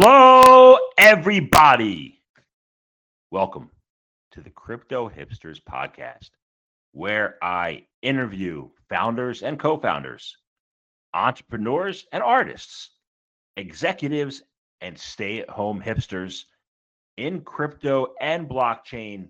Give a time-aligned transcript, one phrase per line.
[0.00, 2.22] Hello, everybody.
[3.30, 3.70] Welcome
[4.30, 6.30] to the Crypto Hipsters Podcast,
[6.92, 10.34] where I interview founders and co founders,
[11.12, 12.88] entrepreneurs and artists,
[13.58, 14.42] executives
[14.80, 16.44] and stay at home hipsters
[17.18, 19.28] in crypto and blockchain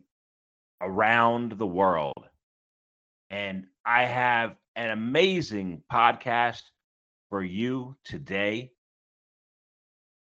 [0.80, 2.24] around the world.
[3.30, 6.62] And I have an amazing podcast
[7.30, 8.70] for you today.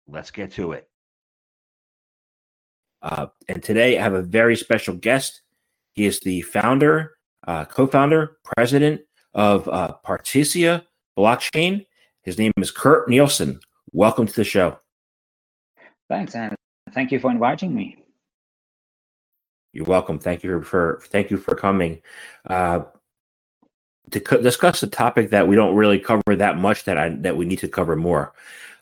[0.08, 0.88] Let's get to it.
[3.02, 5.42] Uh, and today I have a very special guest.
[5.92, 7.12] He is the founder,
[7.46, 9.02] uh, co founder, president
[9.34, 10.84] of uh, Partisia
[11.16, 11.86] Blockchain.
[12.22, 13.60] His name is Kurt Nielsen.
[13.92, 14.78] Welcome to the show.
[16.08, 16.54] Thanks, and
[16.92, 18.04] thank you for inviting me.
[19.72, 20.18] You're welcome.
[20.18, 22.00] Thank you for thank you for coming.
[22.48, 22.80] Uh,
[24.14, 27.36] to co- discuss a topic that we don't really cover that much that I that
[27.36, 28.32] we need to cover more.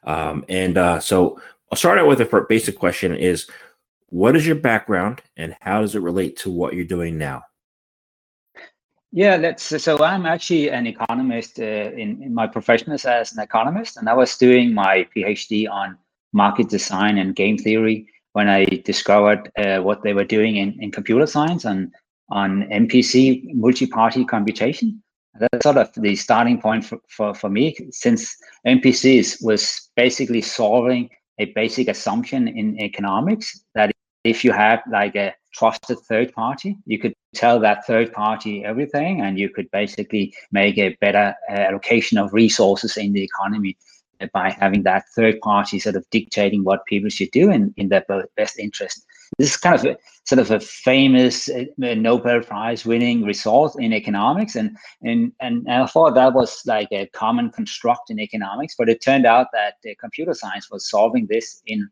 [0.05, 3.49] Um, and uh, so I'll start out with a basic question: Is
[4.11, 7.43] what is your background and how does it relate to what you're doing now?
[9.11, 9.83] Yeah, let's.
[9.83, 14.15] So I'm actually an economist uh, in, in my profession as an economist, and I
[14.15, 15.99] was doing my PhD on
[16.33, 20.91] market design and game theory when I discovered uh, what they were doing in, in
[20.91, 21.93] computer science and
[22.31, 25.02] on MPC, multi-party computation
[25.39, 31.09] that's sort of the starting point for, for, for me since MPCs was basically solving
[31.39, 33.93] a basic assumption in economics that
[34.25, 39.21] if you have like a trusted third party, you could tell that third party everything
[39.21, 43.77] and you could basically make a better uh, allocation of resources in the economy
[44.33, 48.05] by having that third party sort of dictating what people should do in, in their
[48.37, 49.05] best interest.
[49.39, 53.93] This is kind of a, sort of a famous uh, Nobel Prize winning result in
[53.93, 54.57] economics.
[54.57, 59.01] And, and, and I thought that was like a common construct in economics, but it
[59.01, 61.89] turned out that uh, computer science was solving this in,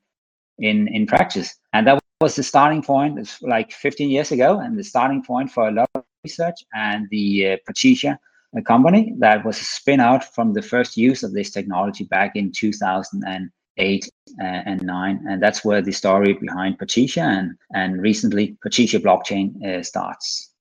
[0.58, 1.56] in, in practice.
[1.72, 5.68] And that was the starting point like 15 years ago and the starting point for
[5.68, 8.18] a lot of research and the uh, Partisia
[8.57, 12.33] a company that was a spin out from the first use of this technology back
[12.34, 13.48] in 2008
[13.79, 19.64] uh, and 9 and that's where the story behind Partisia and and recently Partisia blockchain
[19.64, 20.53] uh, starts.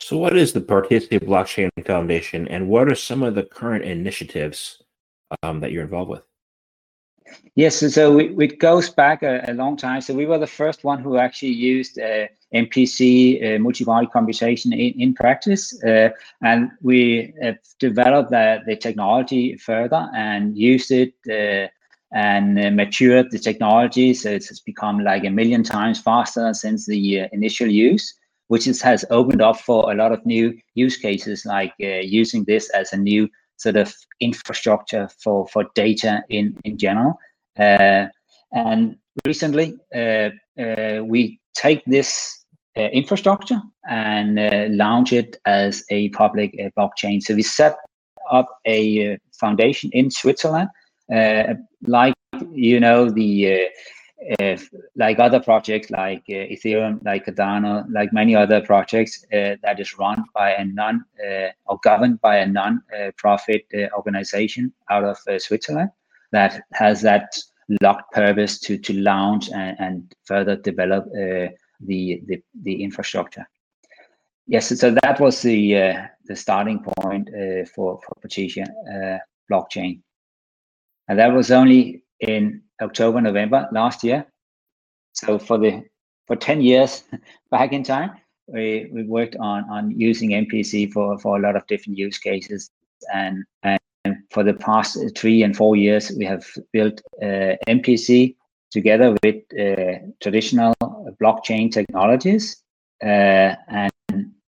[0.00, 4.82] So what is the Partisia blockchain foundation and what are some of the current initiatives
[5.42, 6.22] um, that you're involved with
[7.54, 10.00] Yes, so, so it, goes back a, a, long time.
[10.00, 15.00] So we were the first one who actually used uh, MPC uh, multi-party computation in,
[15.00, 16.10] in practice, uh,
[16.42, 21.68] and we have developed the, the technology further and used it uh,
[22.14, 24.14] and uh, matured the technology.
[24.14, 28.14] So it's become like a million times faster since the uh, initial use,
[28.48, 32.70] which is, has opened up for a lot of new use cases, like using this
[32.70, 33.28] as a new
[33.62, 37.18] sort of infrastructure for for data in in general.
[37.58, 38.06] Uh,
[38.52, 40.30] and recently, uh,
[40.60, 42.44] uh, we take this
[42.76, 47.22] uh, infrastructure and uh, launch it as a public blockchain.
[47.22, 47.76] So we set
[48.30, 50.68] up a foundation in Switzerland,
[51.86, 52.14] like
[52.52, 53.68] you know the
[54.40, 54.56] uh,
[54.96, 59.98] like other projects like uh, Ethereum, like Cardano, like many other projects uh, that is
[59.98, 61.04] run by a non
[61.66, 63.66] or governed by a non-profit
[63.96, 65.90] organization out of Switzerland
[66.30, 67.36] that has that
[67.80, 73.46] locked purpose to to launch and, and further develop the, the, the infrastructure.
[74.46, 79.18] Yes, so that was the uh, the starting point uh, for for Partisia uh,
[79.50, 80.00] blockchain,
[81.08, 84.26] and that was only in October November last year.
[85.12, 85.84] So for the
[86.26, 87.04] for ten years
[87.50, 88.12] back in time,
[88.46, 92.70] we we worked on on using MPC for for a lot of different use cases,
[93.12, 93.80] and and
[94.30, 98.36] for the past three and four years, we have built uh, MPC
[98.70, 100.74] together with uh, traditional
[101.20, 102.62] blockchain technologies.
[103.04, 103.92] Uh, and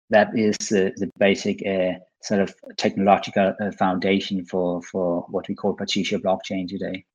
[0.09, 5.55] that is the, the basic uh, sort of technological uh, foundation for, for what we
[5.55, 7.05] call Partisia blockchain today.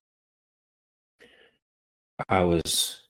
[2.28, 3.02] I was,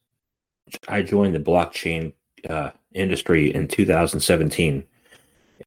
[0.88, 2.12] I joined the blockchain
[2.48, 4.84] uh, industry in 2017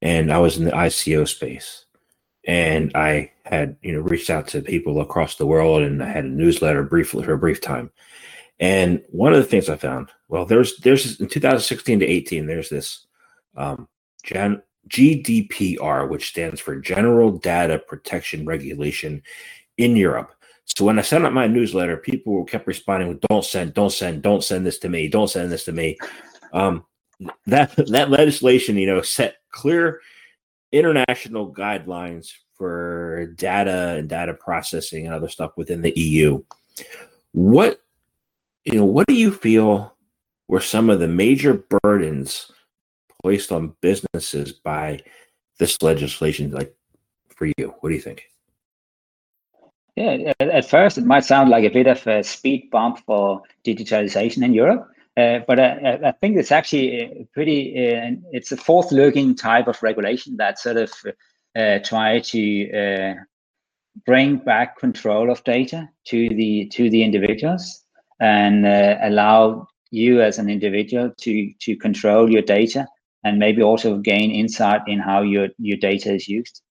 [0.01, 1.85] and I was in the ICO space
[2.47, 6.23] and I had you know reached out to people across the world, and I had
[6.23, 7.91] a newsletter briefly for a brief time.
[8.59, 12.69] And one of the things I found, well, there's there's in 2016 to 18, there's
[12.69, 13.05] this
[13.55, 13.87] um,
[14.23, 19.21] Gen, GDPR, which stands for General Data Protection Regulation
[19.77, 20.33] in Europe.
[20.75, 24.21] So when I sent out my newsletter, people kept responding with "Don't send, don't send,
[24.21, 25.97] don't send this to me, don't send this to me."
[26.53, 26.85] Um,
[27.47, 30.01] that that legislation, you know, set clear
[30.71, 36.43] international guidelines for data and data processing and other stuff within the EU.
[37.31, 37.81] What
[38.65, 39.95] you know, what do you feel
[40.47, 42.51] were some of the major burdens
[43.21, 44.99] placed on businesses by
[45.59, 46.51] this legislation?
[46.51, 46.75] Like
[47.29, 48.23] for you, what do you think?
[49.97, 54.43] Yeah, at first it might sound like a bit of a speed bump for digitalization
[54.43, 57.73] in Europe, uh, but I, I, think it's actually pretty.
[57.73, 60.91] Uh, it's a forth-looking type of regulation that sort of
[61.55, 63.13] uh, try to uh,
[64.05, 67.83] bring back control of data to the to the individuals
[68.19, 72.87] and uh, allow you as an individual to to control your data
[73.23, 76.61] and maybe also gain insight in how your your data is used.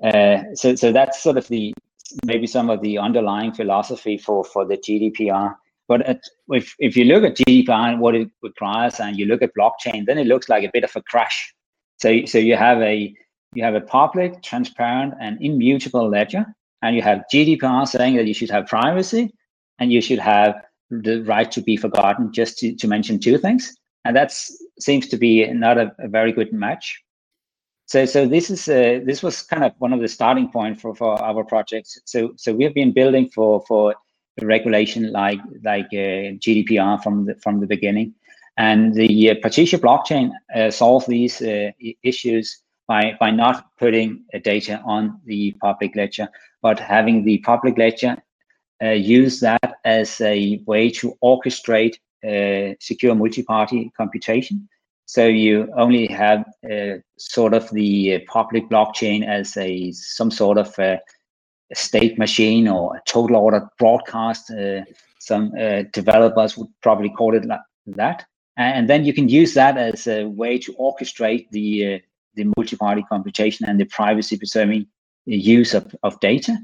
[0.00, 1.74] Uh, so so that's sort of the
[2.24, 5.54] maybe some of the underlying philosophy for for the GDPR.
[5.88, 6.20] But at,
[6.50, 10.06] if if you look at GDPR and what it requires, and you look at blockchain,
[10.06, 11.54] then it looks like a bit of a crash.
[11.98, 13.14] So so you have a
[13.54, 16.46] you have a public, transparent, and immutable ledger,
[16.82, 19.32] and you have GDPR saying that you should have privacy,
[19.78, 20.54] and you should have
[20.90, 22.32] the right to be forgotten.
[22.32, 23.74] Just to, to mention two things,
[24.04, 24.32] and that
[24.78, 27.02] seems to be not a, a very good match.
[27.88, 30.94] So, so this is uh, this was kind of one of the starting point for,
[30.94, 31.98] for our projects.
[32.04, 33.94] So, so we have been building for for
[34.42, 38.14] regulation like like uh, GDPR from the from the beginning,
[38.58, 41.70] and the uh, Partisia blockchain uh, solves these uh,
[42.02, 46.28] issues by by not putting data on the public ledger,
[46.60, 48.18] but having the public ledger
[48.82, 54.68] uh, use that as a way to orchestrate uh, secure multi-party computation
[55.08, 60.58] so you only have uh, sort of the uh, public blockchain as a some sort
[60.58, 60.98] of uh,
[61.72, 64.50] state machine or a total order broadcast.
[64.50, 64.82] Uh,
[65.18, 68.26] some uh, developers would probably call it like that,
[68.58, 71.98] and then you can use that as a way to orchestrate the uh,
[72.34, 74.86] the multi-party computation and the privacy-preserving
[75.24, 76.58] use of, of data.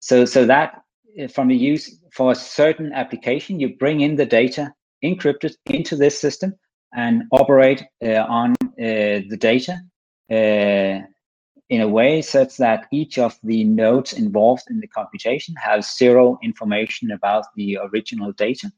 [0.00, 0.82] So so that
[1.32, 6.20] from the use for a certain application, you bring in the data encrypted into this
[6.20, 6.52] system
[6.94, 8.64] and operate uh, on uh,
[9.28, 9.80] the data
[10.30, 11.04] uh,
[11.70, 16.38] in a way such that each of the nodes involved in the computation has zero
[16.42, 18.70] information about the original data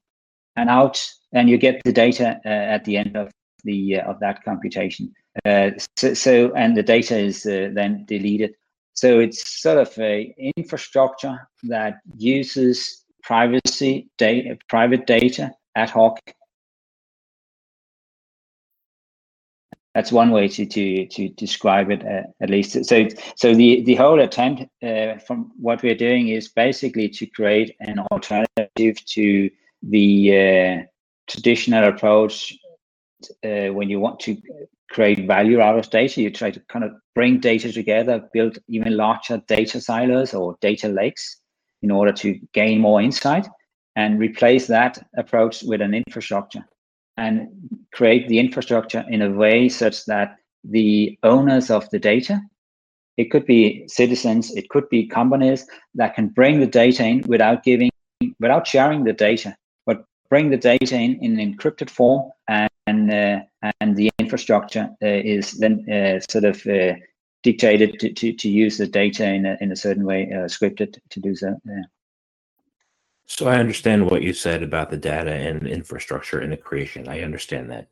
[0.56, 3.30] and out and you get the data uh, at the end of
[3.64, 5.12] the uh, of that computation.
[5.44, 8.54] Uh, so, so, and the data is then deleted.
[8.94, 16.18] So it's sort of a infrastructure that uses privacy data private data ad hoc
[19.94, 22.84] that's one way to to to describe it uh, at least.
[22.84, 27.74] So so the the whole attempt uh, from what we're doing is basically to create
[27.80, 29.50] an alternative to
[29.82, 30.82] the uh,
[31.28, 32.54] traditional approach
[33.44, 34.36] uh, when you want to
[34.90, 36.20] create value out of data.
[36.20, 40.88] You try to kind of bring data together, build even larger data silos or data
[40.88, 41.38] lakes
[41.82, 43.48] in order to gain more insight,
[43.96, 46.64] and replace that approach with an infrastructure
[47.20, 47.48] and
[47.92, 52.40] create the infrastructure in a way such that the owners of the data,
[53.16, 57.62] it could be citizens, it could be companies that can bring the data in without
[57.62, 57.90] giving,
[58.40, 59.54] without sharing the data,
[59.86, 62.30] but bring the data in in encrypted form
[62.86, 63.40] and uh,
[63.80, 66.94] and the infrastructure uh, is then uh, sort of uh,
[67.42, 70.98] dictated to, to, to use the data in a, in a certain way, uh, scripted
[71.10, 71.58] to do so.
[71.64, 71.82] Yeah.
[73.30, 77.06] So I understand what you said about the data and infrastructure and the creation.
[77.06, 77.86] I understand that.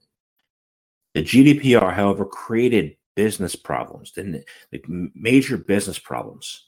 [1.15, 4.49] The GDPR, however, created business problems, didn't it?
[4.73, 4.85] Like
[5.15, 6.67] major business problems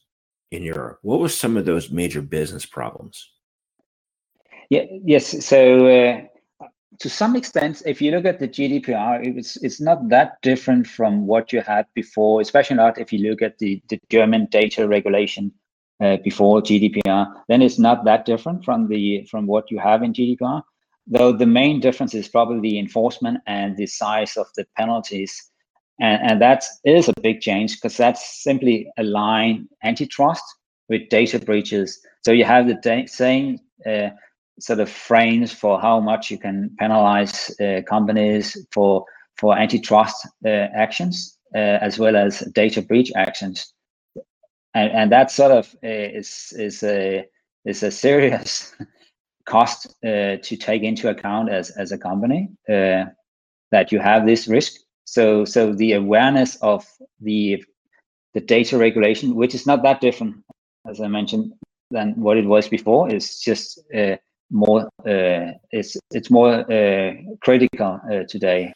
[0.53, 1.01] in Europe.
[1.03, 3.33] What were some of those major business problems?
[4.71, 5.45] Yeah, yes.
[5.45, 6.67] So uh,
[7.01, 10.87] to some extent, if you look at the GDPR, it was, it's not that different
[10.87, 14.87] from what you had before, especially not if you look at the, the German data
[14.87, 15.53] regulation
[16.01, 20.13] uh, before GDPR, then it's not that different from the from what you have in
[20.13, 20.63] GDPR.
[21.07, 25.51] Though the main difference is probably the enforcement and the size of the penalties,
[26.01, 30.45] and, and that is a big change because that's simply align antitrust
[30.89, 32.01] with data breaches.
[32.25, 34.11] So you have the same uh,
[34.59, 39.05] sort of frames for how much you can penalize uh, companies for
[39.37, 43.73] for antitrust uh, actions uh, as well as data breach actions
[44.75, 47.27] and, and that sort of uh, is is a
[47.65, 48.75] is a serious
[49.47, 53.05] cost uh, to take into account as as a company uh,
[53.73, 54.81] that you have this risk.
[55.05, 56.87] So so the awareness of
[57.21, 57.65] the
[58.35, 60.37] the data regulation, which is not that different,
[60.89, 61.53] as I mentioned,
[61.91, 64.17] than what it was before, is just uh,
[64.51, 67.13] more uh, it's it's more uh,
[67.43, 68.73] critical today.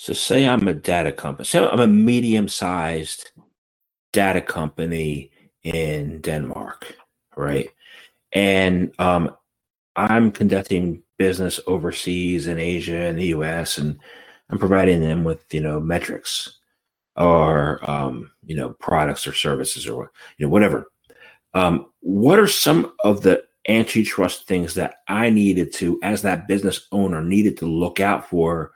[0.00, 1.44] So say I'm a data company.
[1.44, 3.32] Say I'm a medium-sized
[4.14, 5.30] data company
[5.62, 6.96] in Denmark,
[7.36, 7.68] right?
[8.32, 9.36] And um,
[9.96, 14.00] I'm conducting business overseas in Asia and the US, and
[14.48, 16.60] I'm providing them with, you know, metrics
[17.16, 20.90] or, um, you know, products or services or, you know, whatever.
[21.52, 26.88] Um, what are some of the antitrust things that I needed to, as that business
[26.90, 28.72] owner, needed to look out for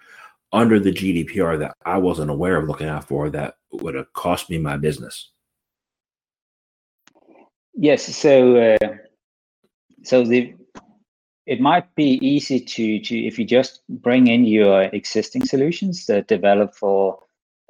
[0.54, 4.48] under the GDPR that I wasn't aware of looking out for that would have cost
[4.48, 5.30] me my business?
[7.74, 8.16] Yes.
[8.16, 8.94] So, uh,
[10.04, 10.54] so the
[11.46, 16.28] it might be easy to to if you just bring in your existing solutions that
[16.28, 17.18] develop for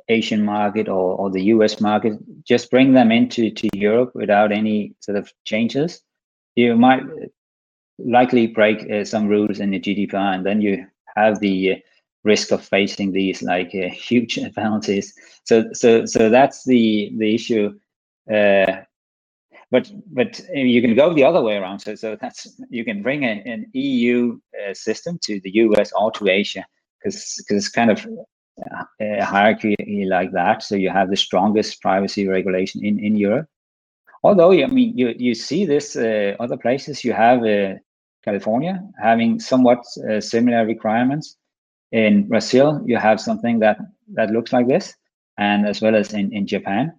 [0.08, 2.12] Asian market or, or the US market,
[2.44, 6.02] just bring them into to Europe without any sort of changes.
[6.54, 7.02] You might
[7.98, 10.86] likely break uh, some rules in the GDPR, and then you
[11.16, 11.82] have the
[12.24, 15.14] risk of facing these like uh, huge penalties.
[15.44, 17.78] So so so that's the the issue.
[18.32, 18.82] Uh,
[19.70, 21.80] but but you can go the other way around.
[21.80, 26.10] So so that's you can bring a, an EU uh, system to the US or
[26.12, 26.64] to Asia
[26.98, 28.06] because because it's kind of
[29.00, 29.74] a hierarchy
[30.08, 30.62] like that.
[30.62, 33.48] So you have the strongest privacy regulation in in Europe.
[34.22, 37.04] Although I mean you you see this uh, other places.
[37.04, 37.74] You have uh,
[38.24, 41.36] California having somewhat uh, similar requirements.
[41.92, 43.78] In Brazil, you have something that
[44.14, 44.94] that looks like this,
[45.38, 46.92] and as well as in in Japan.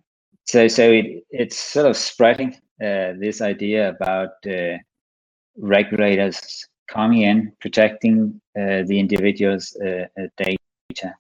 [0.46, 4.78] So so it, it's sort of spreading uh, this idea about uh,
[5.58, 11.16] regulators coming in, protecting uh, the individual's uh, uh, data.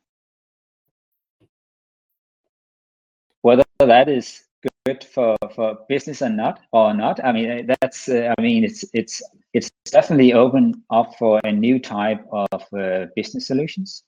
[3.41, 4.44] Whether that is
[4.85, 8.83] good for, for business or not, or not, I mean that's uh, I mean it's
[8.93, 9.21] it's
[9.53, 14.03] it's definitely open up for a new type of uh, business solutions,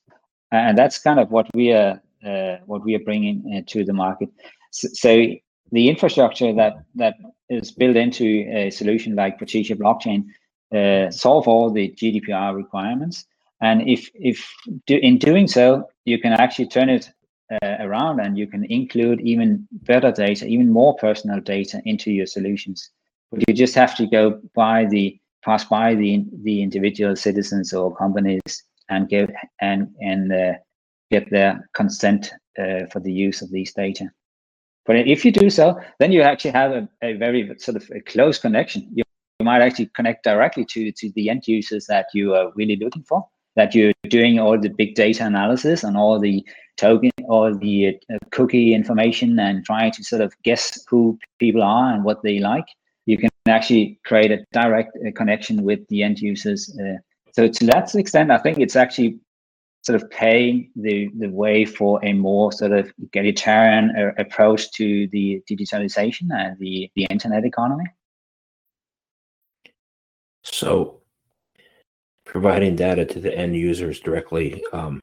[0.52, 4.30] and that's kind of what we are uh, what we are bringing to the market.
[4.72, 5.10] So, so
[5.72, 7.16] the infrastructure that that
[7.50, 10.26] is built into a solution like Partisia blockchain
[10.76, 13.26] uh, solve all the GDPR requirements.
[13.62, 14.54] And if if
[14.86, 17.12] do, in doing so, you can actually turn it
[17.52, 22.26] uh, around and you can include even better data, even more personal data into your
[22.26, 22.90] solutions.
[23.32, 27.96] But you just have to go by the pass by the the individual citizens or
[27.96, 29.30] companies and get
[29.62, 30.54] and and uh,
[31.12, 34.10] get their consent uh, for the use of these data.
[34.86, 38.00] But if you do so, then you actually have a, a very sort of a
[38.00, 38.88] close connection.
[38.94, 39.04] You,
[39.40, 43.04] you might actually connect directly to, to the end users that you are really looking
[43.04, 43.28] for,
[43.58, 46.44] that you're doing all the big data analysis and all the
[46.78, 51.94] token, or the uh, cookie information and trying to sort of guess who people are
[51.94, 52.66] and what they like.
[53.06, 56.76] You can actually create a direct uh, connection with the end users.
[56.80, 56.98] Uh,
[57.32, 59.20] so to that extent, I think it's actually
[59.84, 65.08] sort of paving the, the way for a more sort of egalitarian uh, approach to
[65.14, 67.86] the digitalization and the, the internet economy.
[70.44, 71.02] So
[72.26, 75.02] providing data to the end users directly, um,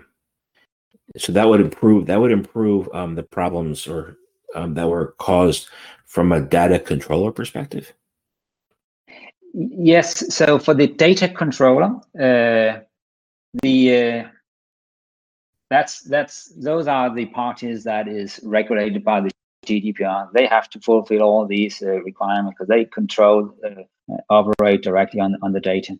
[1.16, 4.16] so that would improve that would improve um, the problems or
[4.54, 5.68] um, that were caused
[6.06, 7.92] from a data controller perspective.
[9.52, 10.34] Yes.
[10.34, 12.80] So for the data controller, uh,
[13.62, 14.28] the uh,
[15.70, 19.30] that's that's those are the parties that is regulated by the
[19.64, 20.32] GDPR.
[20.32, 23.82] They have to fulfill all these uh, requirements because they control, uh,
[24.30, 25.98] operate directly on on the data.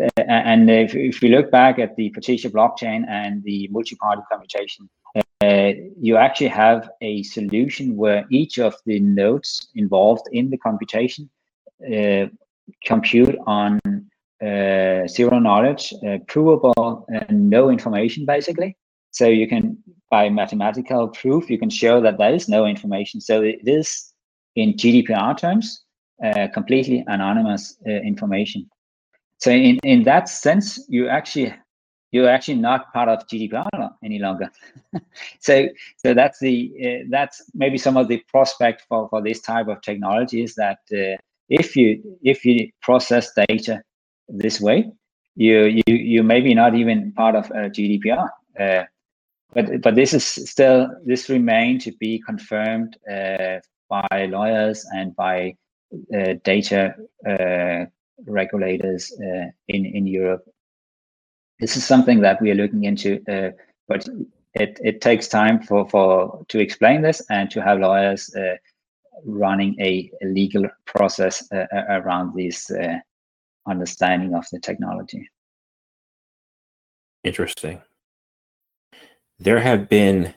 [0.00, 4.88] Uh, and if, if you look back at the Partisia blockchain and the multi-party computation,
[5.42, 11.28] uh, you actually have a solution where each of the nodes involved in the computation
[11.94, 12.26] uh,
[12.86, 13.80] compute on
[14.42, 15.92] uh, zero knowledge,
[16.26, 18.76] provable, and no information, basically.
[19.10, 19.76] So you can,
[20.12, 23.18] by mathematical proof, you can show that there is no information.
[23.18, 24.12] So it is,
[24.54, 25.84] in GDPR terms,
[26.22, 28.68] uh, completely anonymous uh, information.
[29.38, 31.54] So in, in that sense, you actually
[32.12, 34.50] you're actually not part of GDPR any longer.
[35.40, 35.66] so
[35.96, 39.80] so that's the uh, that's maybe some of the prospect for, for this type of
[39.80, 41.16] technology is that uh,
[41.48, 43.82] if you if you process data
[44.28, 44.92] this way,
[45.36, 48.28] you you you maybe not even part of uh, GDPR.
[49.52, 55.56] But but this is still this remain to be confirmed uh, by lawyers and by
[56.14, 56.94] uh, data
[57.28, 57.84] uh,
[58.26, 60.44] regulators uh, in in Europe.
[61.60, 63.50] This is something that we are looking into, uh,
[63.88, 64.08] but
[64.54, 68.56] it it takes time for for to explain this and to have lawyers uh,
[69.26, 71.46] running a, a, legal process
[71.88, 72.70] around this
[73.68, 75.28] understanding of the technology.
[77.22, 77.82] Interesting
[79.42, 80.34] there have been, at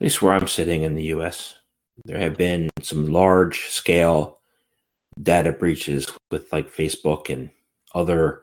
[0.00, 1.56] least where I'm sitting in the US,
[2.04, 4.38] there have been some large scale
[5.22, 7.50] data breaches with like Facebook and
[7.94, 8.42] other,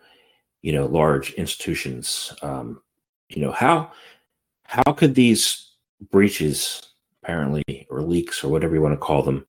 [0.62, 2.34] you know, large institutions.
[2.42, 2.82] Um,
[3.30, 3.92] you know, how
[4.64, 5.72] how could these
[6.12, 6.82] breaches,
[7.24, 9.48] apparently, or leaks, or whatever you want to call them,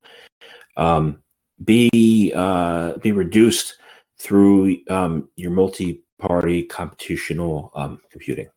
[0.77, 1.21] um,
[1.65, 3.77] be uh, be reduced
[4.19, 8.49] through um, your multi-party computational um, computing?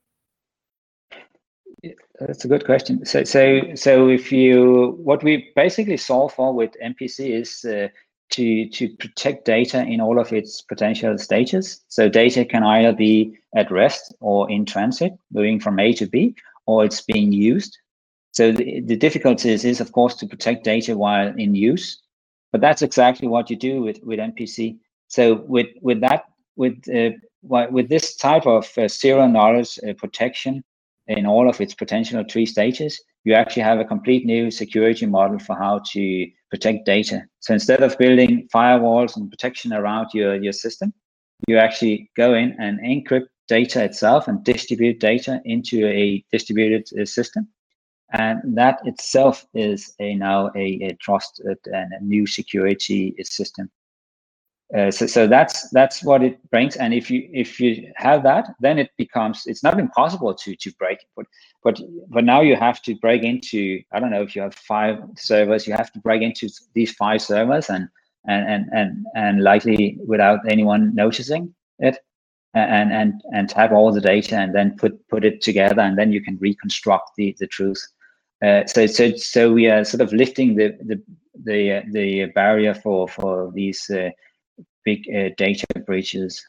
[2.28, 3.04] That's a good question.
[3.06, 7.88] So, so, so if you, what we basically solve for with MPC is uh,
[8.32, 11.84] to to protect data in all of its potential stages.
[11.88, 16.36] So data can either be at rest or in transit, moving from A to B,
[16.66, 17.78] or it's being used.
[18.32, 22.02] So the, the difficulty is, of course, to protect data while in use.
[22.52, 24.78] But that's exactly what you do with, with MPC.
[25.08, 26.26] So with with that,
[26.56, 27.12] with uh,
[27.42, 30.64] with this type of uh, zero knowledge uh, protection,
[31.08, 35.40] in all of its potential three stages, you actually have a complete new security model
[35.40, 37.24] for how to protect data.
[37.40, 40.94] So instead of building firewalls and protection around your, your system,
[41.48, 47.06] you actually go in and encrypt data itself and distribute data into a distributed uh,
[47.06, 47.48] system.
[48.14, 53.72] And that itself is a now a, a trusted and a new security system.
[54.76, 56.78] Uh, so, so that's that's what it brings.
[56.78, 60.72] And if you if you have that, then it becomes it's not impossible to to
[60.80, 61.00] break.
[61.16, 61.26] But
[61.64, 65.00] but but now you have to break into I don't know if you have five
[65.18, 67.90] servers, you have to break into these five servers and
[68.28, 71.98] and and and, and likely without anyone noticing it,
[72.54, 76.14] and and and tap all the data and then put put it together, and then
[76.14, 77.86] you can reconstruct the the truth.
[78.42, 81.02] Uh, so so so we are sort of lifting the the
[81.44, 83.90] the uh, the barrier for for these.
[83.90, 84.12] Uh,
[84.84, 86.46] big uh, data breaches.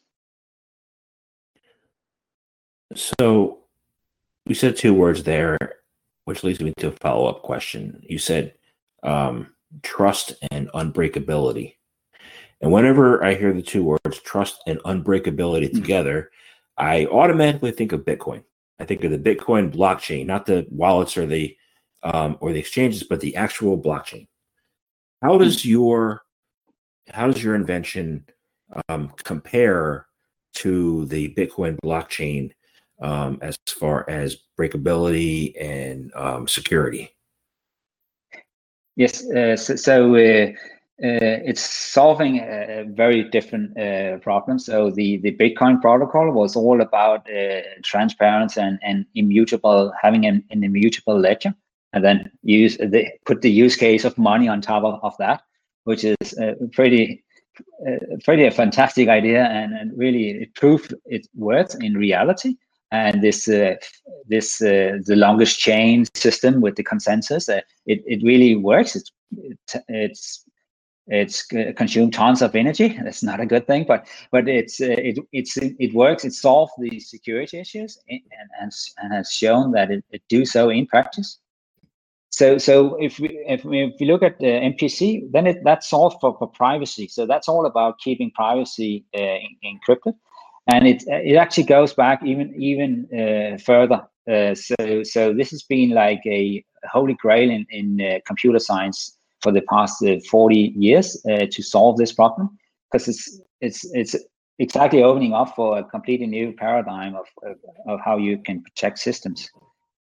[2.94, 3.58] So
[4.46, 5.58] we said two words there,
[6.24, 8.02] which leads me to a follow up question.
[8.08, 8.54] You said
[9.02, 9.48] um,
[9.82, 11.76] trust and unbreakability.
[12.60, 15.76] And whenever I hear the two words trust and unbreakability mm-hmm.
[15.80, 16.30] together,
[16.76, 18.44] I automatically think of Bitcoin.
[18.78, 21.56] I think of the Bitcoin blockchain, not the wallets or the
[22.02, 24.26] um, or the exchanges, but the actual blockchain.
[25.22, 25.66] How does mm.
[25.66, 26.22] your
[27.10, 28.24] how does your invention
[28.88, 30.06] um, compare
[30.54, 32.52] to the Bitcoin blockchain
[33.00, 37.10] um, as far as breakability and um, security?
[38.96, 40.52] Yes, uh, so, so uh,
[41.02, 44.58] uh, it's solving a very different uh, problem.
[44.58, 50.44] So the, the Bitcoin protocol was all about uh, transparency and, and immutable, having an,
[50.50, 51.54] an immutable ledger,
[51.94, 55.42] and then use the, put the use case of money on top of, of that
[55.84, 57.24] which is uh, pretty
[57.86, 62.56] uh, pretty a fantastic idea and, and really it proved it works in reality.
[62.90, 63.76] And this uh,
[64.28, 68.96] this uh, the longest chain system with the consensus uh, it, it really works.
[68.96, 70.44] It's it, it's
[71.08, 71.42] it's
[71.76, 72.96] consumed tons of energy.
[73.02, 76.24] That's not a good thing but but it's uh, it it's it works.
[76.24, 78.20] It solved the security issues and
[78.60, 81.38] and, and has shown that it, it do so in practice
[82.32, 85.92] so, so if we if we, if we look at the MPC, then it, that's
[85.92, 87.06] all for, for privacy.
[87.08, 90.14] So that's all about keeping privacy uh, encrypted,
[90.66, 94.02] and it it actually goes back even even uh, further.
[94.30, 99.18] Uh, so so this has been like a holy grail in in uh, computer science
[99.42, 102.48] for the past uh, 40 years uh, to solve this problem
[102.90, 104.16] because it's it's it's
[104.58, 108.98] exactly opening up for a completely new paradigm of, of, of how you can protect
[108.98, 109.50] systems.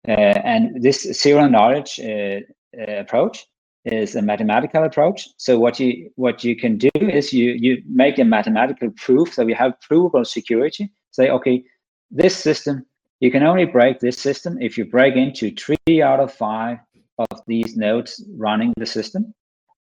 [0.08, 2.40] Uh, and this zero knowledge uh,
[2.78, 3.46] uh, approach
[3.84, 5.28] is a mathematical approach.
[5.36, 9.34] So what you what you can do is you you make a mathematical proof.
[9.34, 10.90] So we have provable security.
[11.10, 11.64] Say, okay,
[12.10, 12.86] this system
[13.22, 16.78] you can only break this system if you break into three out of five
[17.18, 19.32] of these nodes running the system,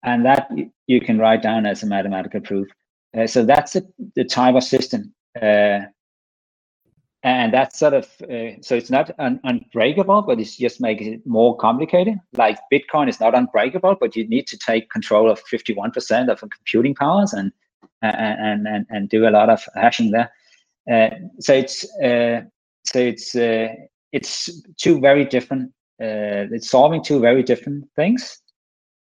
[0.04, 0.48] and that
[0.86, 2.66] you can write down as a mathematical proof.
[3.14, 5.80] Uh, so that's the, the type of system uh,
[7.22, 11.26] and that's sort of uh, so it's not un- unbreakable but it's just making it
[11.26, 12.18] more complicated.
[12.34, 16.94] Like bitcoin is not unbreakable but you need to take control of 51% of computing
[16.94, 17.52] powers and
[18.02, 20.30] and and, and do a lot of hashing there.
[20.90, 22.42] Uh, so it's uh,
[22.84, 23.68] so it's uh,
[24.12, 28.40] it's two very different uh, it's solving two very different things.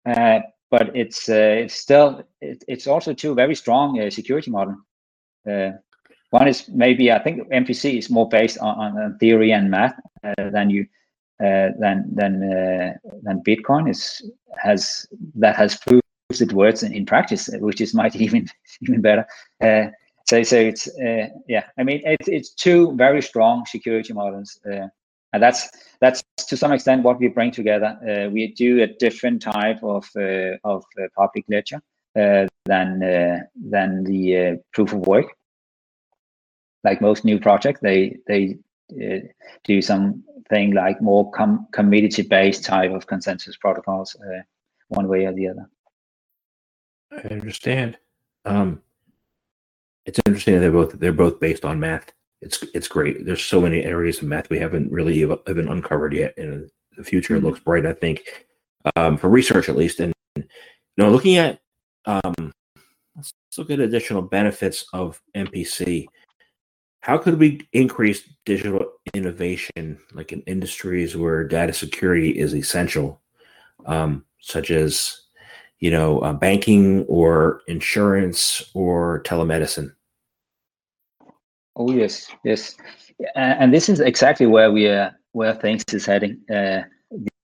[0.06, 0.39] Uh,
[0.71, 4.75] but it's it's still it, it's also two very strong security model
[6.30, 10.50] one is maybe I think MPC is more based on, on theory and math uh,
[10.50, 10.86] than you
[11.40, 14.22] uh, than than uh, than Bitcoin is
[14.58, 16.02] has that has proved
[16.42, 18.48] it works in, in practice, which is might even
[18.82, 19.26] even better.
[19.62, 19.86] Uh,
[20.28, 24.88] so so it's uh, yeah, I mean it's it's two very strong security models, uh,
[25.34, 25.70] and that's
[26.02, 28.30] that's to some extent what we bring together.
[28.32, 30.10] we do a different type of
[30.64, 30.84] of
[31.16, 31.82] public ledger
[32.16, 35.26] uh, than uh, than the uh, proof of work.
[36.86, 38.58] Like most new projects, they they
[38.93, 39.28] uh,
[39.65, 44.41] do something like more com- community based type of consensus protocols, uh,
[44.88, 45.69] one way or the other.
[47.12, 47.98] I understand.
[48.45, 48.82] Um,
[50.06, 52.12] it's interesting they're both they're both based on math.
[52.41, 53.26] It's it's great.
[53.26, 57.36] There's so many areas of math we haven't really even uncovered yet, and the future
[57.36, 57.48] mm-hmm.
[57.48, 57.86] looks bright.
[57.86, 58.45] I think
[58.95, 60.00] um, for research at least.
[60.00, 60.43] And you
[60.98, 61.60] know, looking at
[62.06, 62.54] um,
[63.15, 66.06] let's look at additional benefits of MPC.
[67.06, 73.22] How could we increase digital innovation, like in industries where data security is essential,
[73.86, 75.22] um, such as
[75.78, 79.94] you know, uh, banking or insurance or telemedicine?
[81.76, 82.76] Oh yes, yes,
[83.36, 86.41] and this is exactly where we are, where things is heading.
[86.50, 86.82] Uh,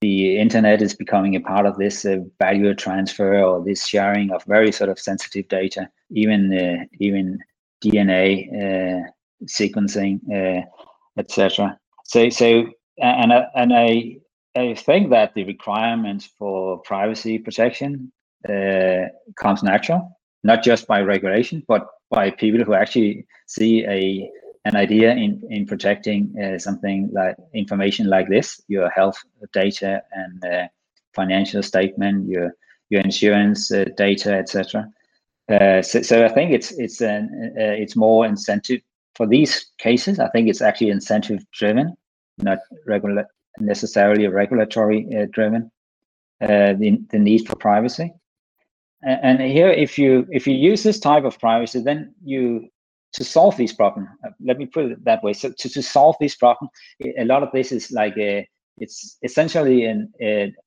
[0.01, 4.43] the internet is becoming a part of this uh, value transfer or this sharing of
[4.45, 7.37] very sort of sensitive data, even uh, even
[7.83, 9.11] DNA uh,
[9.45, 10.65] sequencing, uh,
[11.17, 11.77] etc.
[12.05, 12.65] So so
[12.97, 14.17] and and I
[14.55, 18.11] I think that the requirements for privacy protection
[18.47, 24.29] uh, comes natural, not just by regulation, but by people who actually see a
[24.65, 29.17] an idea in in protecting uh, something like information like this, your health
[29.53, 30.67] data and uh,
[31.13, 32.53] financial statement, your
[32.89, 34.87] your insurance uh, data, etc.
[35.49, 38.81] Uh, so, so I think it's it's an uh, it's more incentive
[39.15, 40.19] for these cases.
[40.19, 41.95] I think it's actually incentive driven,
[42.39, 42.59] not
[43.59, 45.71] necessarily regulatory uh, driven.
[46.39, 48.11] the the need for privacy
[49.03, 52.67] and here if you if you use this type of privacy then you
[53.13, 56.15] to solve these problems uh, let me put it that way so to, to solve
[56.19, 56.69] this problem
[57.17, 60.11] a lot of this is like a it's essentially an,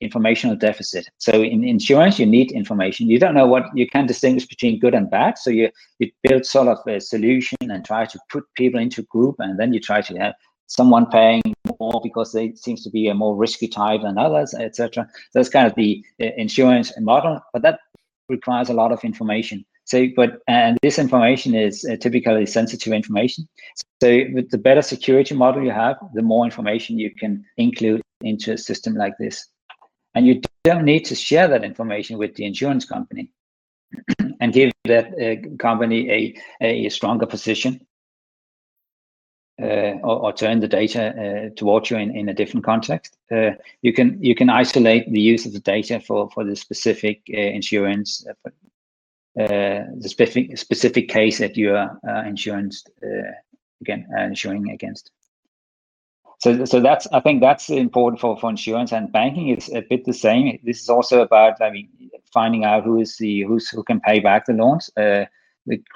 [0.00, 1.08] informational deficit.
[1.18, 3.08] So in insurance you need information.
[3.08, 5.38] You don't know what you can distinguish between good and bad.
[5.38, 9.36] So you you build sort of a solution and try to put people into group
[9.38, 10.34] and then you try to have
[10.66, 11.42] someone paying
[11.78, 15.66] more because they seems to be a more risky type than others etc that's kind
[15.66, 17.78] of the uh, insurance model but that
[18.28, 19.64] requires a lot of information.
[19.84, 23.46] So, but and this information is uh, typically sensitive information.
[24.02, 28.52] So, with the better security model you have, the more information you can include into
[28.52, 29.46] a system like this.
[30.14, 33.30] And you don't need to share that information with the insurance company
[34.40, 37.86] and give that uh, company a, a stronger position
[39.62, 43.16] uh, or, or, turn the data uh, towards you in, in a different context.
[43.30, 43.50] Uh,
[43.82, 47.38] you can you can isolate the use of the data for for the specific uh,
[47.38, 48.50] insurance, uh,
[49.38, 53.32] Uh, the specific specific case that you are uh, insurance uh,
[53.80, 55.10] again insuring against.
[56.40, 60.04] So, so that's I think that's important for, for insurance and banking is a bit
[60.04, 60.60] the same.
[60.62, 61.88] This is also about I mean
[62.32, 65.28] finding out who is the who's who can pay back the loans, the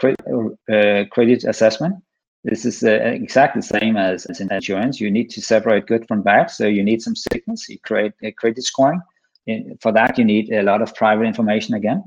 [0.01, 2.03] credit credit assessment
[2.44, 5.01] this is uh, exactly the same as, as in insurance.
[5.01, 6.51] You need to separate good from bad.
[6.51, 7.68] So you need some signals.
[7.68, 9.03] You create a credit scoring.
[9.46, 12.05] In, for that, you need a lot of private information again.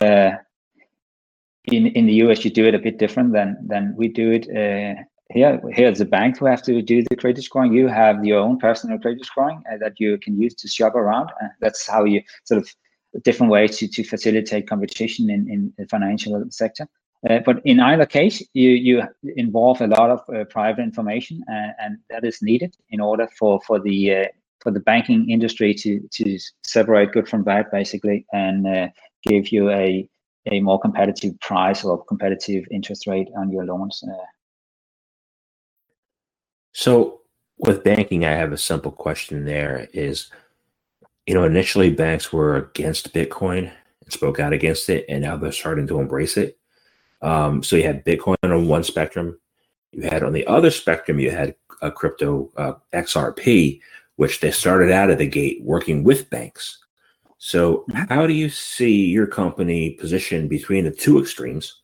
[0.00, 0.32] Uh,
[1.64, 4.48] in in the US, you do it a bit different than than we do it
[4.50, 5.00] uh,
[5.32, 5.60] here.
[5.72, 7.72] Here, the bank who have to do the credit scoring.
[7.72, 11.30] You have your own personal credit scoring uh, that you can use to shop around.
[11.42, 12.74] Uh, that's how you sort of
[13.24, 16.88] different ways to, to facilitate competition in, in the financial sector.
[17.28, 19.02] Uh, but in either case, you, you
[19.36, 23.60] involve a lot of uh, private information, uh, and that is needed in order for
[23.66, 24.24] for the uh,
[24.60, 28.66] for the banking industry to to separate good from bad, basically, and
[29.24, 30.08] give you a
[30.50, 34.02] a more competitive price or competitive interest rate on your loans.
[34.06, 34.14] Uh.
[36.72, 37.20] So,
[37.58, 39.44] with banking, I have a simple question.
[39.44, 40.30] There is,
[41.26, 43.70] you know, initially banks were against Bitcoin
[44.02, 46.58] and spoke out against it, and now they're starting to embrace it
[47.22, 49.38] um, so you had Bitcoin on one spectrum.
[49.92, 53.80] You had on the other spectrum, you had a crypto uh, XRP,
[54.16, 56.81] which they started out of the gate working with banks.
[57.44, 58.14] So, mm-hmm.
[58.14, 61.82] how do you see your company positioned between the two extremes,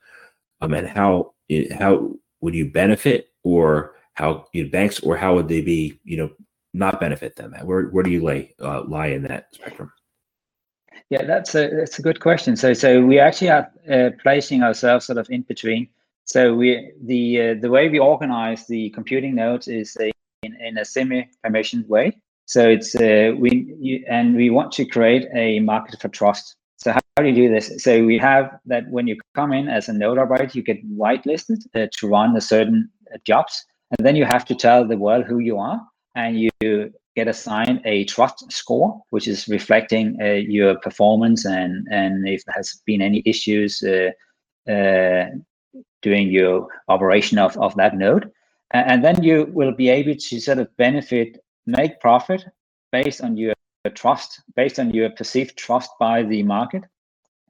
[0.61, 1.35] um, and how
[1.73, 6.17] how would you benefit, or how you know, banks, or how would they be, you
[6.17, 6.31] know,
[6.75, 7.55] not benefit them?
[7.65, 9.91] Where where do you lay uh, lie in that spectrum?
[11.11, 12.55] Yeah, that's a that's a good question.
[12.57, 15.89] So so we actually are uh, placing ourselves sort of in between.
[16.23, 20.13] So we the uh, the way we organize the computing nodes is a,
[20.45, 22.17] in, in a semi-permissioned way.
[22.49, 26.57] So it's uh, we you, and we want to create a market for trust.
[26.79, 27.83] So how, how do you do this?
[27.85, 31.61] So we have that when you come in as a node operator, you get whitelisted
[31.75, 35.27] uh, to run a certain uh, jobs, and then you have to tell the world
[35.27, 35.79] who you are,
[36.15, 42.27] and you get assigned a trust score, which is reflecting uh, your performance and and
[42.27, 44.11] if there has been any issues uh,
[44.73, 45.27] uh,
[46.01, 48.31] during your operation of, of that node.
[48.71, 52.45] And then you will be able to sort of benefit, make profit
[52.91, 53.55] based on your
[53.95, 56.83] trust, based on your perceived trust by the market.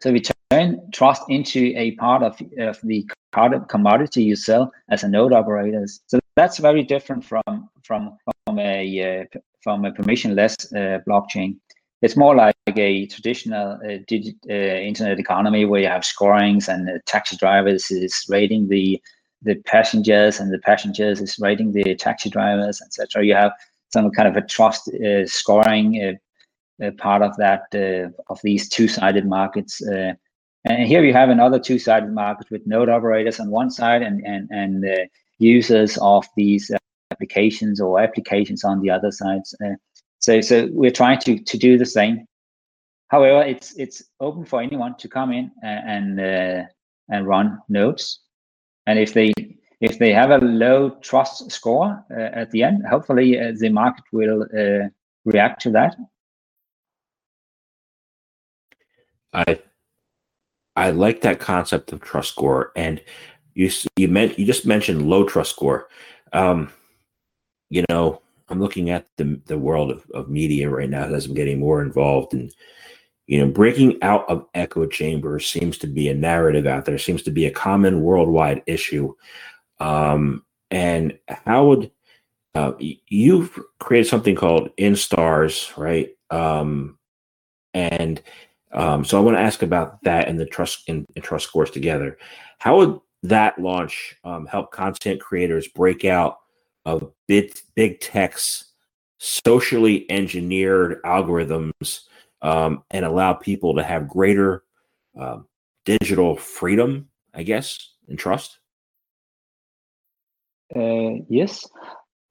[0.00, 3.08] So we turn trust into a part of, of the
[3.68, 5.86] commodity you sell as a node operator.
[6.06, 11.56] So that's very different from from from a uh, from a permissionless uh, blockchain.
[12.00, 14.52] It's more like a traditional uh, digit, uh,
[14.90, 19.02] internet economy where you have scorings and taxi drivers is rating the
[19.42, 23.24] the passengers and the passengers is rating the taxi drivers, etc.
[23.24, 23.52] You have
[23.90, 26.18] some kind of a trust uh, scoring
[26.82, 27.62] uh, uh, part of that
[28.28, 29.80] of these two-sided markets.
[29.82, 34.48] and here you have another two-sided market with node operators on one side and and
[34.50, 34.84] and
[35.38, 36.70] users of these
[37.10, 39.40] applications or applications on the other side.
[39.64, 39.74] Uh,
[40.20, 42.26] so, so we're trying to to do the same.
[43.08, 46.64] However, it's it's open for anyone to come in and and, uh,
[47.08, 48.20] and run nodes,
[48.86, 49.32] and if they
[49.80, 54.04] if they have a low trust score uh, at the end, hopefully uh, the market
[54.12, 54.88] will uh,
[55.24, 55.96] react to that.
[59.32, 59.60] I
[60.74, 63.00] I like that concept of trust score, and
[63.54, 65.88] you you meant you just mentioned low trust score.
[66.32, 66.70] Um,
[67.70, 71.34] you know, I'm looking at the the world of, of media right now as I'm
[71.34, 72.52] getting more involved and
[73.28, 77.22] you know, breaking out of echo chambers seems to be a narrative out there, seems
[77.22, 79.14] to be a common worldwide issue.
[79.80, 81.90] Um, and how would
[82.54, 86.10] uh, you've created something called Instars, right?
[86.30, 86.98] Um,
[87.74, 88.20] and
[88.72, 91.70] um, so I want to ask about that and the trust and, and trust scores
[91.70, 92.18] together.
[92.58, 96.38] How would that launch um, help content creators break out
[96.84, 98.72] of big, big tech's
[99.18, 102.00] socially engineered algorithms
[102.42, 104.62] um, and allow people to have greater
[105.18, 105.38] uh,
[105.84, 108.57] digital freedom, I guess, and trust?
[110.74, 111.66] Uh, yes,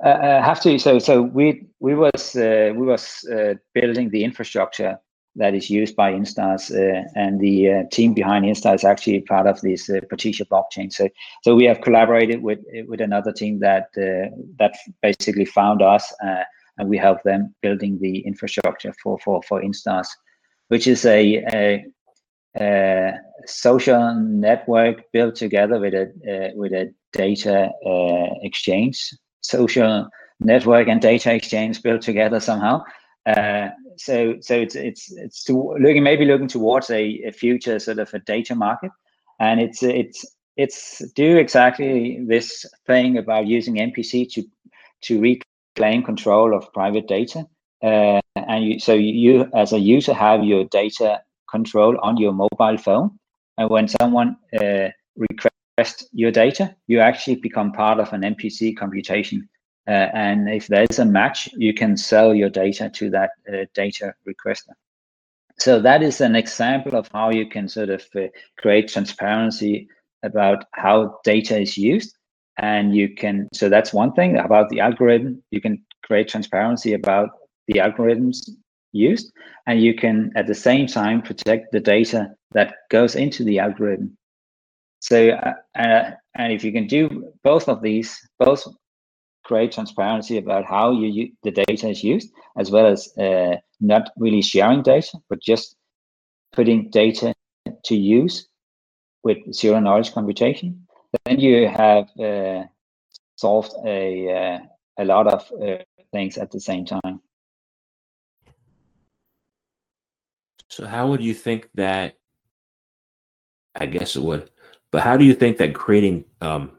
[0.04, 0.78] uh, I have to.
[0.78, 5.00] So, so we we was uh, we was uh, building the infrastructure
[5.38, 9.48] that is used by Instars, uh, and the uh, team behind Instar is actually part
[9.48, 10.92] of this uh, Partisia blockchain.
[10.92, 11.10] So,
[11.44, 16.44] so we have collaborated with with another team that uh, that basically found us, uh,
[16.78, 20.08] and we help them building the infrastructure for for for Instars,
[20.68, 21.86] which is a, a,
[22.60, 23.14] a
[23.46, 27.70] social network built together with a uh, with a data
[28.44, 30.08] exchange, social
[30.40, 32.84] network and data exchange built together somehow.
[33.26, 38.00] Uh, so so it's it's it's to looking maybe looking towards a, a future sort
[38.00, 38.92] of a data market,
[39.40, 44.44] and it's it's it's do exactly this thing about using MPC to
[45.04, 47.46] to reclaim control of private data.
[47.84, 52.78] Uh, and you, so you as a user have your data control on your mobile
[52.78, 53.18] phone,
[53.58, 59.48] and when someone uh, requests your data, you actually become part of an MPC computation
[59.88, 64.14] uh, and if there's a match, you can sell your data to that uh, data
[64.28, 64.74] requester.
[65.60, 69.88] So that is an example of how you can sort of uh, create transparency
[70.24, 72.18] about how data is used.
[72.58, 75.42] And you can, so that's one thing about the algorithm.
[75.52, 77.30] You can create transparency about
[77.68, 78.50] the algorithms
[78.92, 79.32] used,
[79.66, 84.18] and you can at the same time protect the data that goes into the algorithm.
[85.00, 88.66] So, uh, uh, and if you can do both of these, both
[89.44, 94.42] create transparency about how you, the data is used, as well as uh, not really
[94.42, 95.76] sharing data, but just
[96.54, 97.34] putting data
[97.86, 98.48] to use
[99.24, 100.88] with zero knowledge computation.
[101.26, 102.64] Then you have uh,
[103.36, 104.60] solved a uh,
[105.00, 107.22] a lot of uh, things at the same time.
[110.70, 112.18] So, how would you think that?
[113.76, 114.50] I guess it would,
[114.92, 116.72] but how do you think that creating um,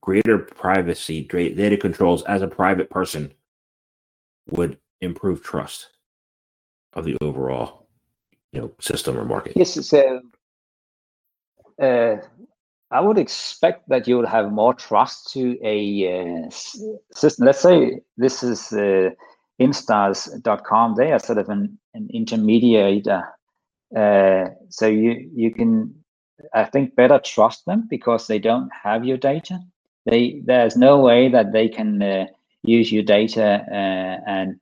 [0.00, 3.32] greater privacy, data controls as a private person
[4.50, 5.88] would improve trust
[6.92, 7.86] of the overall,
[8.52, 9.52] you know, system or market.
[9.56, 10.20] Yes, so
[11.80, 12.16] uh,
[12.90, 16.50] I would expect that you would have more trust to a uh,
[17.14, 17.46] system.
[17.46, 19.10] Let's say this is uh,
[19.60, 20.94] instars.com.
[20.94, 23.22] They are sort of an, an intermediator.
[23.94, 25.94] Uh, so you you can
[26.54, 29.60] I think better trust them because they don't have your data.
[30.06, 32.26] They there's no way that they can uh,
[32.62, 34.60] use your data uh, and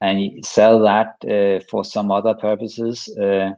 [0.00, 3.08] and sell that uh, for some other purposes.
[3.16, 3.52] Uh,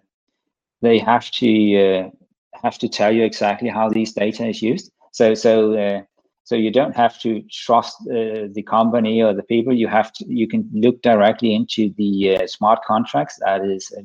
[0.81, 2.11] they have to uh,
[2.63, 4.91] have to tell you exactly how these data is used.
[5.13, 6.07] So so
[6.45, 9.73] So you don't have to trust uh, the company or the people.
[9.73, 10.27] You have to.
[10.29, 14.03] You can look directly into the uh, smart contracts that is uh,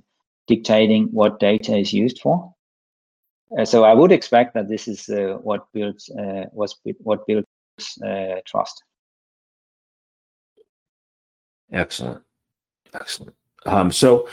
[0.48, 2.54] dictating what data is used for.
[3.58, 6.10] Uh, so I would expect that this is uh, what builds
[6.54, 7.48] was what builds
[8.46, 8.84] trust.
[11.72, 12.24] Excellent,
[12.94, 13.36] excellent.
[13.66, 14.30] Um, so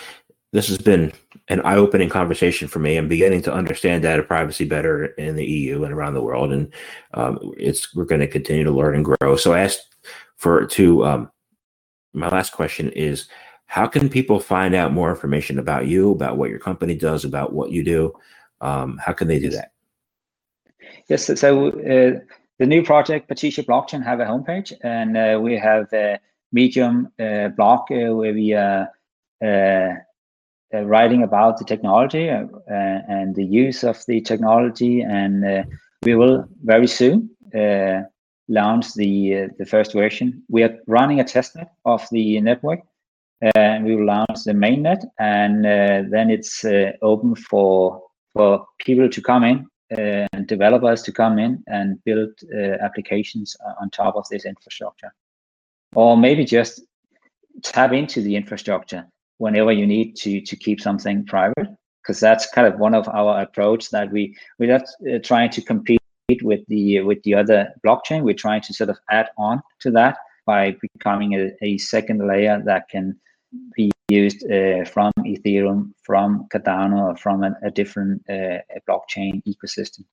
[0.52, 1.12] this has been
[1.48, 2.96] an eye-opening conversation for me.
[2.96, 6.72] I'm beginning to understand data privacy better in the EU and around the world, and
[7.14, 9.36] um, it's we're going to continue to learn and grow.
[9.36, 9.94] So I asked
[10.36, 11.30] for to um,
[12.12, 13.28] my last question is
[13.66, 17.52] how can people find out more information about you, about what your company does, about
[17.52, 18.12] what you do?
[18.60, 19.72] Um, how can they do that?
[21.08, 22.20] Yes, so uh,
[22.58, 26.18] the new project, Partisia Blockchain, have a homepage, and uh, we have a
[26.52, 28.88] Medium uh, blog uh, where we are
[30.72, 35.66] uh, uh, writing about the technology and the use of the technology, and
[36.02, 37.30] we will very soon
[38.48, 40.42] launch the the first version.
[40.48, 42.80] We are running a testnet of the network
[43.54, 48.02] and we will launch the mainnet and uh, then it's uh, open for
[48.34, 52.30] for people to come in uh, and developers to come in and build
[52.80, 55.12] applications on top of this infrastructure
[55.94, 56.82] or maybe just
[57.62, 59.06] tap into the infrastructure
[59.38, 61.68] whenever you need to to keep something private
[62.02, 65.62] because that's kind of one of our approach that we we're not uh, trying to
[65.62, 66.00] compete
[66.42, 70.16] with the with the other blockchain we're trying to sort of add on to that
[70.46, 73.18] by becoming a, a second layer that can
[73.74, 80.04] be used uh, from Ethereum, from Cardano, or from a, a different uh, blockchain ecosystem.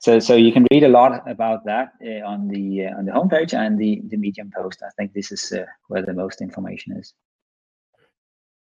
[0.00, 3.12] So, so you can read a lot about that uh, on the uh, on the
[3.12, 4.82] homepage and the the Medium post.
[4.82, 7.14] I think this is uh, where the most information is.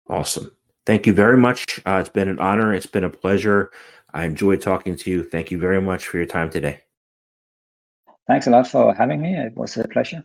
[0.10, 0.52] Awesome.
[0.86, 1.80] Thank you very much.
[1.86, 2.74] Uh, it's been an honor.
[2.74, 3.72] It's been a pleasure.
[4.14, 5.24] I enjoyed talking to you.
[5.24, 6.82] Thank you very much for your time today.
[8.28, 9.36] Thanks a lot for having me.
[9.36, 10.24] It was a pleasure.